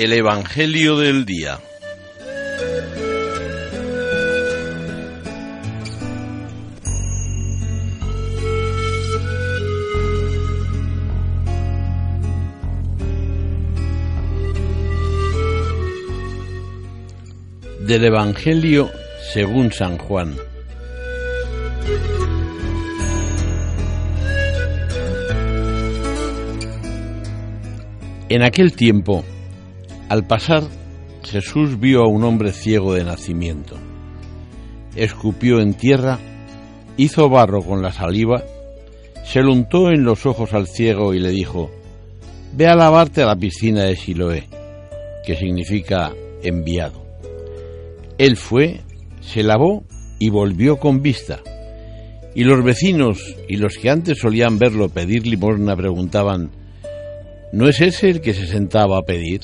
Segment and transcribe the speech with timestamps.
[0.00, 1.58] El Evangelio del Día.
[17.86, 18.90] Del Evangelio
[19.34, 20.34] según San Juan.
[28.30, 29.26] En aquel tiempo,
[30.10, 30.64] al pasar,
[31.22, 33.76] Jesús vio a un hombre ciego de nacimiento.
[34.96, 36.18] Escupió en tierra,
[36.96, 38.42] hizo barro con la saliva,
[39.24, 41.70] se lo untó en los ojos al ciego y le dijo,
[42.52, 44.48] Ve a lavarte a la piscina de Siloé,
[45.24, 47.06] que significa enviado.
[48.18, 48.80] Él fue,
[49.20, 49.84] se lavó
[50.18, 51.38] y volvió con vista.
[52.34, 56.50] Y los vecinos y los que antes solían verlo pedir limosna preguntaban,
[57.52, 59.42] ¿No es ese el que se sentaba a pedir?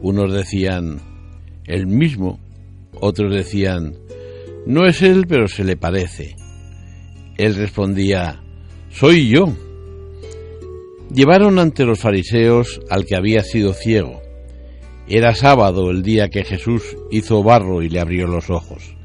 [0.00, 1.00] Unos decían,
[1.66, 2.38] el mismo,
[3.00, 3.94] otros decían,
[4.66, 6.36] no es él, pero se le parece.
[7.36, 8.42] Él respondía,
[8.90, 9.54] soy yo.
[11.14, 14.20] Llevaron ante los fariseos al que había sido ciego.
[15.08, 18.96] Era sábado el día que Jesús hizo barro y le abrió los ojos.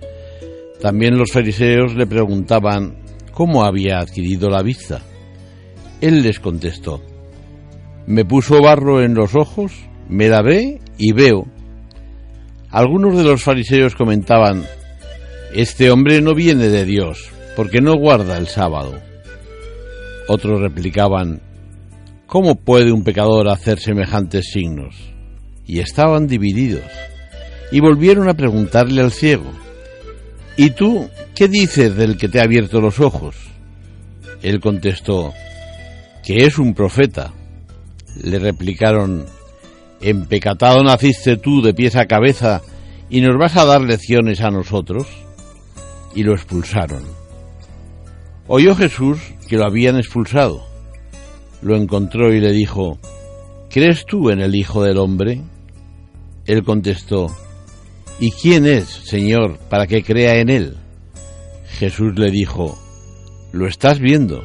[0.81, 2.97] También los fariseos le preguntaban
[3.33, 5.01] cómo había adquirido la vista.
[6.01, 7.01] Él les contestó,
[8.07, 9.73] me puso barro en los ojos,
[10.09, 11.47] me lavé y veo.
[12.69, 14.63] Algunos de los fariseos comentaban,
[15.53, 18.93] este hombre no viene de Dios, porque no guarda el sábado.
[20.27, 21.41] Otros replicaban,
[22.27, 24.95] ¿cómo puede un pecador hacer semejantes signos?
[25.65, 26.85] Y estaban divididos.
[27.71, 29.51] Y volvieron a preguntarle al ciego,
[30.55, 33.35] ¿y tú qué dices del que te ha abierto los ojos?
[34.41, 35.33] Él contestó,
[36.23, 37.33] que es un profeta.
[38.23, 39.25] Le replicaron,
[40.01, 42.61] ¿empecatado naciste tú de pies a cabeza
[43.09, 45.07] y nos vas a dar lecciones a nosotros?
[46.15, 47.03] Y lo expulsaron.
[48.47, 50.65] Oyó Jesús que lo habían expulsado.
[51.61, 52.99] Lo encontró y le dijo,
[53.69, 55.41] ¿crees tú en el Hijo del Hombre?
[56.45, 57.27] Él contestó,
[58.19, 60.77] ¿y quién es, Señor, para que crea en él?
[61.79, 62.77] Jesús le dijo,
[63.51, 64.43] lo estás viendo,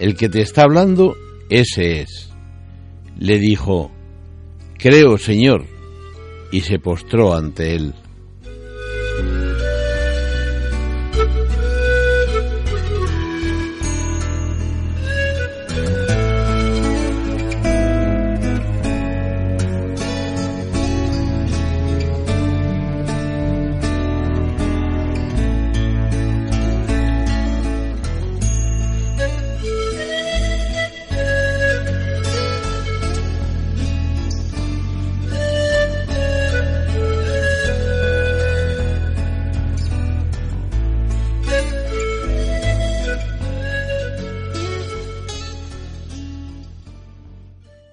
[0.00, 1.16] el que te está hablando,
[1.48, 2.30] ese es
[3.20, 3.92] le dijo,
[4.82, 5.66] Creo, Señor,
[6.50, 7.94] y se postró ante él.